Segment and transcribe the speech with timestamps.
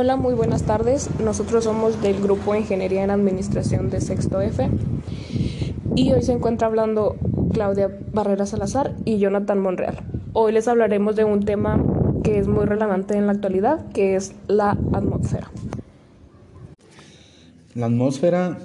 [0.00, 1.10] Hola, muy buenas tardes.
[1.18, 4.70] Nosotros somos del grupo Ingeniería en Administración de Sexto F
[5.96, 7.16] y hoy se encuentra hablando
[7.52, 9.96] Claudia Barrera Salazar y Jonathan Monreal.
[10.34, 11.84] Hoy les hablaremos de un tema
[12.22, 15.50] que es muy relevante en la actualidad, que es la atmósfera.
[17.74, 18.56] La atmósfera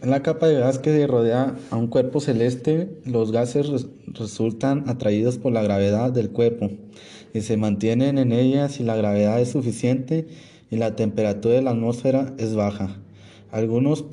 [0.00, 3.02] es la capa de gas que rodea a un cuerpo celeste.
[3.04, 6.70] Los gases resultan atraídos por la gravedad del cuerpo
[7.34, 10.26] y se mantienen en ella si la gravedad es suficiente
[10.74, 12.96] y la temperatura de la atmósfera es baja.
[13.52, 14.04] Algunos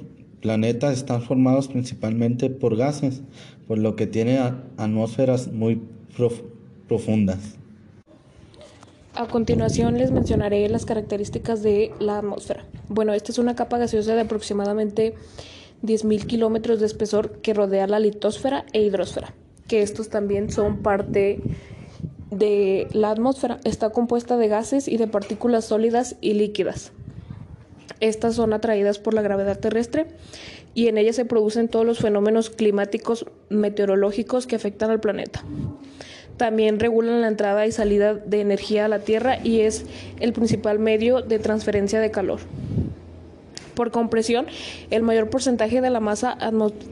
[0.42, 3.24] planetas están formados principalmente por gases,
[3.68, 4.38] por lo que tienen
[4.78, 5.82] atmósferas muy
[6.88, 7.56] profundas.
[9.16, 12.64] A continuación les mencionaré las características de la atmósfera.
[12.90, 15.16] Bueno, esta es una capa gaseosa de aproximadamente
[15.82, 19.34] 10.000 kilómetros de espesor que rodea la litosfera e hidrosfera,
[19.68, 21.40] que estos también son parte
[22.32, 23.60] de la atmósfera.
[23.64, 26.92] Está compuesta de gases y de partículas sólidas y líquidas.
[28.00, 30.08] Estas son atraídas por la gravedad terrestre
[30.74, 35.44] y en ellas se producen todos los fenómenos climáticos meteorológicos que afectan al planeta.
[36.38, 39.86] También regulan la entrada y salida de energía a la Tierra y es
[40.20, 42.40] el principal medio de transferencia de calor.
[43.82, 44.46] Por compresión,
[44.92, 46.38] el mayor porcentaje de la masa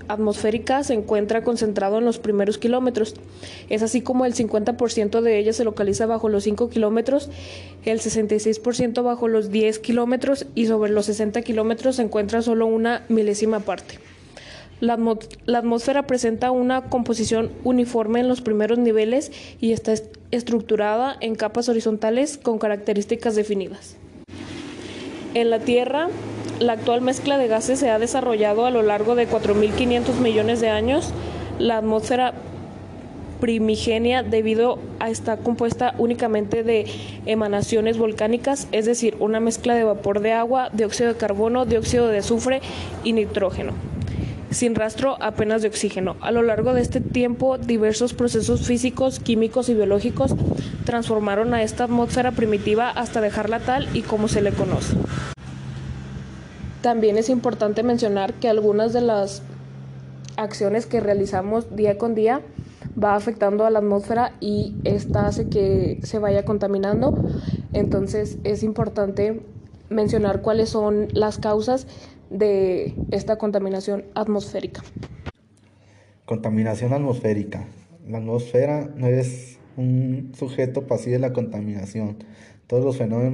[0.07, 3.13] atmosférica se encuentra concentrado en los primeros kilómetros.
[3.69, 7.29] Es así como el 50% de ella se localiza bajo los 5 kilómetros,
[7.85, 13.03] el 66% bajo los 10 kilómetros y sobre los 60 kilómetros se encuentra solo una
[13.07, 13.99] milésima parte.
[14.79, 14.97] La,
[15.59, 19.31] atmósfera presenta una composición uniforme en los primeros niveles
[19.61, 19.93] y está
[20.31, 23.95] estructurada en capas horizontales con características definidas.
[25.35, 26.09] En la Tierra,
[26.59, 30.69] la actual mezcla de gases se ha desarrollado a lo largo de 4.500 millones de
[30.69, 31.11] años.
[31.57, 32.33] La atmósfera
[33.39, 36.85] primigenia debido a estar compuesta únicamente de
[37.25, 42.17] emanaciones volcánicas, es decir, una mezcla de vapor de agua, dióxido de carbono, dióxido de
[42.17, 42.61] azufre
[43.05, 43.71] y nitrógeno,
[44.49, 46.17] sin rastro apenas de oxígeno.
[46.19, 50.35] A lo largo de este tiempo, diversos procesos físicos, químicos y biológicos
[50.83, 54.97] transformaron a esta atmósfera primitiva hasta dejarla tal y como se le conoce.
[56.81, 59.41] También es importante mencionar que algunas de las
[60.37, 62.41] acciones que realizamos día con día
[63.01, 67.13] va afectando a la atmósfera y esta hace que se vaya contaminando.
[67.73, 69.41] Entonces es importante
[69.89, 71.87] mencionar cuáles son las causas
[72.29, 74.81] de esta contaminación atmosférica.
[76.25, 77.65] Contaminación atmosférica.
[78.07, 82.17] La atmósfera no es un sujeto pasivo de la contaminación.
[82.69, 83.33] Todos los fenómenos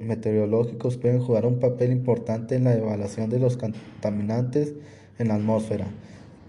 [0.00, 4.74] meteorológicos pueden jugar un papel importante en la evaluación de los contaminantes
[5.18, 5.86] en la atmósfera.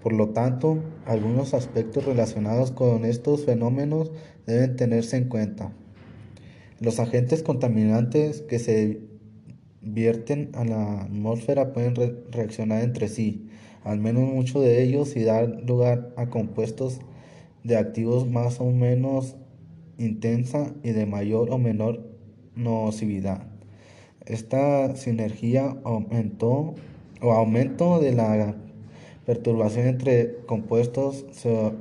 [0.04, 4.12] Por lo tanto, algunos aspectos relacionados con estos fenómenos
[4.46, 5.72] deben tenerse en cuenta.
[6.82, 9.00] Los agentes contaminantes que se
[9.82, 11.96] vierten a la atmósfera pueden
[12.30, 13.48] reaccionar entre sí,
[13.86, 17.00] al menos muchos de ellos, y dar lugar a compuestos
[17.64, 19.38] de activos más o menos
[19.98, 22.17] intensa y de mayor o menor
[22.58, 23.44] nocividad.
[24.26, 26.76] Esta sinergia aumentó
[27.22, 28.56] o aumento de la
[29.26, 31.72] perturbación entre compuestos se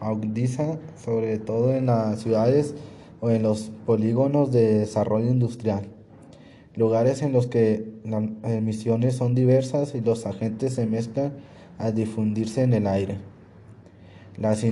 [0.00, 2.74] agudiza sobre todo en las ciudades
[3.20, 5.86] o en los polígonos de desarrollo industrial,
[6.74, 11.32] lugares en los que las emisiones son diversas y los agentes se mezclan
[11.78, 13.18] a difundirse en el aire.
[14.36, 14.64] Las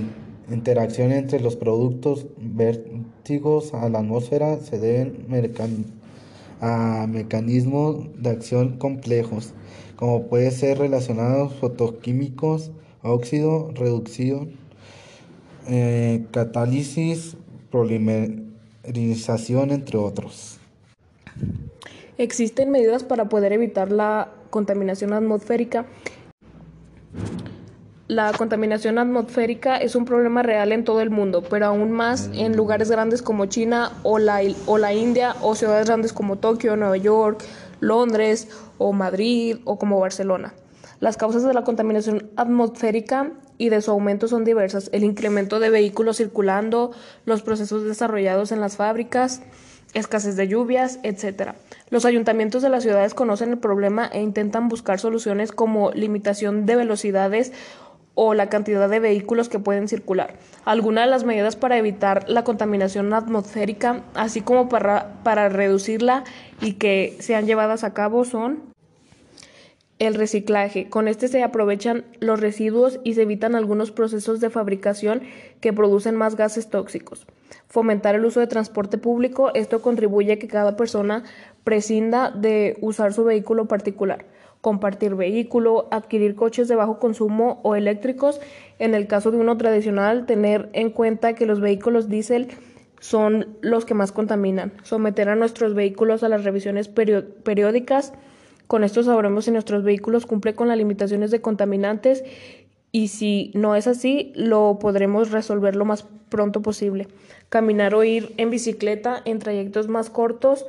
[0.49, 5.25] interacción entre los productos vértigos a la atmósfera se deben
[6.61, 9.53] a mecanismos de acción complejos,
[9.95, 14.51] como puede ser relacionados fotoquímicos, óxido, reducción,
[15.67, 17.37] eh, catálisis,
[17.71, 20.59] polimerización, entre otros.
[22.17, 25.85] Existen medidas para poder evitar la contaminación atmosférica
[28.07, 32.55] la contaminación atmosférica es un problema real en todo el mundo, pero aún más en
[32.55, 36.97] lugares grandes como China o la, o la India o ciudades grandes como Tokio, Nueva
[36.97, 37.43] York,
[37.79, 38.47] Londres
[38.77, 40.53] o Madrid o como Barcelona.
[40.99, 44.89] Las causas de la contaminación atmosférica y de su aumento son diversas.
[44.93, 46.91] El incremento de vehículos circulando,
[47.25, 49.41] los procesos desarrollados en las fábricas,
[49.95, 51.53] escasez de lluvias, etc.
[51.89, 56.75] Los ayuntamientos de las ciudades conocen el problema e intentan buscar soluciones como limitación de
[56.75, 57.53] velocidades
[58.15, 60.35] o la cantidad de vehículos que pueden circular.
[60.63, 66.23] Algunas de las medidas para evitar la contaminación atmosférica, así como para, para reducirla
[66.61, 68.73] y que sean llevadas a cabo son
[69.99, 70.89] el reciclaje.
[70.89, 75.21] Con este se aprovechan los residuos y se evitan algunos procesos de fabricación
[75.61, 77.27] que producen más gases tóxicos.
[77.67, 79.51] Fomentar el uso de transporte público.
[79.53, 81.23] Esto contribuye a que cada persona
[81.63, 84.25] prescinda de usar su vehículo particular.
[84.65, 88.41] Compartir vehículo, adquirir coches de bajo consumo o eléctricos.
[88.79, 92.47] En el caso de uno tradicional, tener en cuenta que los vehículos diésel
[92.99, 94.73] son los que más contaminan.
[94.81, 98.13] Someter a nuestros vehículos a las revisiones periódicas.
[98.65, 102.23] Con esto sabremos si nuestros vehículos cumplen con las limitaciones de contaminantes
[102.91, 107.07] y si no es así, lo podremos resolver lo más pronto posible.
[107.49, 110.65] Caminar o ir en bicicleta en trayectos más cortos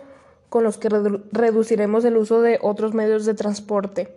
[0.49, 4.09] con los que reduciremos el uso de otros medios de transporte.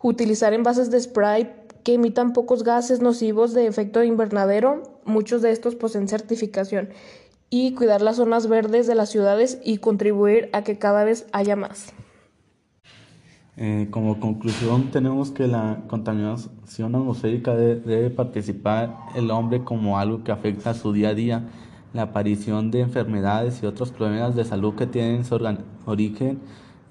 [0.00, 1.52] Utilizar envases de spray
[1.84, 6.90] que emitan pocos gases nocivos de efecto invernadero, muchos de estos poseen certificación,
[7.50, 11.56] y cuidar las zonas verdes de las ciudades y contribuir a que cada vez haya
[11.56, 11.92] más.
[13.56, 20.32] Eh, como conclusión tenemos que la contaminación atmosférica debe, participar el hombre como algo que
[20.32, 21.48] afecta a su día a día,
[21.92, 25.38] la aparición de enfermedades y otros problemas de salud que tienen su
[25.86, 26.40] origen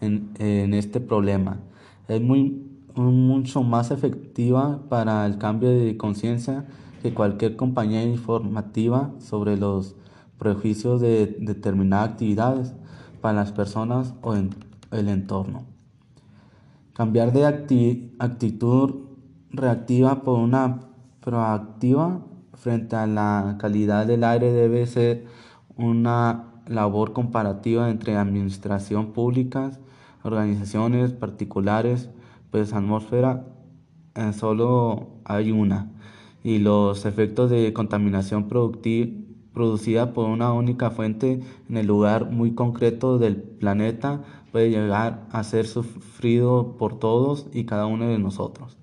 [0.01, 1.57] en, este problema.
[2.07, 2.61] Es muy,
[2.95, 6.65] mucho más efectiva para el cambio de conciencia
[7.01, 9.95] que cualquier compañía informativa sobre los
[10.37, 12.73] prejuicios de determinadas actividades
[13.21, 14.49] para las personas o en
[14.91, 15.65] el entorno.
[16.93, 18.95] Cambiar de actitud
[19.51, 20.81] reactiva por una
[21.21, 22.21] proactiva
[22.59, 25.25] frente a la calidad del aire debe ser
[25.75, 29.79] una labor comparativa entre administración públicas,
[30.23, 32.09] organizaciones particulares,
[32.51, 33.45] pues atmósfera
[34.15, 35.91] eh, solo hay una
[36.43, 43.17] y los efectos de contaminación producida por una única fuente en el lugar muy concreto
[43.17, 48.77] del planeta puede llegar a ser sufrido por todos y cada uno de nosotros.